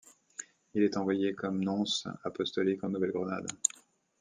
Il 0.73 0.81
est 0.81 0.97
envoyé 0.97 1.35
comme 1.35 1.63
nonce 1.63 2.07
apostolique 2.23 2.83
en 2.83 2.89
Nouvelle-Grenade. 2.89 3.51